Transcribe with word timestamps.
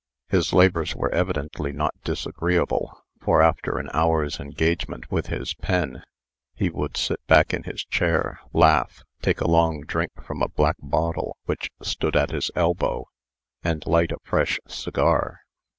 His 0.29 0.51
labors 0.51 0.95
were 0.95 1.13
evidently 1.13 1.71
not 1.71 1.93
disagreeable; 2.03 2.99
for, 3.21 3.43
after 3.43 3.77
an 3.77 3.87
hour's 3.93 4.39
engagement 4.39 5.11
with 5.11 5.27
his 5.27 5.53
pen, 5.53 6.01
he 6.55 6.71
would 6.71 6.97
sit 6.97 7.19
back 7.27 7.53
in 7.53 7.61
his 7.65 7.83
chair, 7.85 8.39
laugh, 8.51 9.03
take 9.21 9.41
a 9.41 9.47
long 9.47 9.81
drink 9.81 10.13
from 10.23 10.41
a 10.41 10.47
black 10.49 10.77
bottle 10.79 11.37
which 11.45 11.69
stood 11.83 12.15
at 12.15 12.31
his 12.31 12.49
elbow, 12.55 13.05
and 13.63 13.85
light 13.85 14.11
a 14.11 14.17
fresh 14.23 14.59
cigar. 14.67 15.41